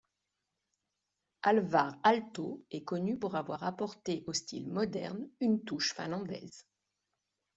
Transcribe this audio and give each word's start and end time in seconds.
Alvar 1.43 1.99
Aalto 2.03 2.65
est 2.71 2.83
connu 2.83 3.19
pour 3.19 3.35
avoir 3.35 3.63
apporté 3.63 4.23
au 4.25 4.33
style 4.33 4.67
Moderne 4.67 5.29
une 5.41 5.63
touche 5.63 5.93
finlandaise. 5.93 6.65